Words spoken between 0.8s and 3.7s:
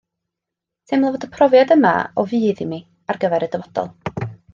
Teimlaf fod y profiad yma o fudd i mi ar gyfer y